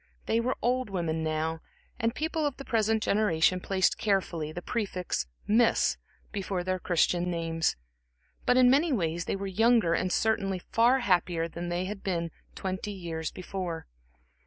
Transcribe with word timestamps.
They 0.25 0.39
were 0.39 0.57
old 0.63 0.89
women 0.89 1.21
now, 1.23 1.61
and 1.99 2.15
people 2.15 2.43
of 2.43 2.57
the 2.57 2.65
present 2.65 3.03
generation 3.03 3.59
placed 3.59 3.99
carefully 3.99 4.51
the 4.51 4.63
prefix 4.63 5.27
"Miss" 5.45 5.97
before 6.31 6.63
their 6.63 6.79
Christian 6.79 7.29
names; 7.29 7.75
but 8.47 8.57
in 8.57 8.67
many 8.67 8.91
ways, 8.91 9.25
they 9.25 9.35
were 9.35 9.45
younger 9.45 9.93
and 9.93 10.11
certainly 10.11 10.57
far 10.57 11.01
happier 11.01 11.47
than 11.47 11.69
they 11.69 11.85
were 12.03 12.29
twenty 12.55 12.91
years 12.91 13.29
before. 13.29 13.85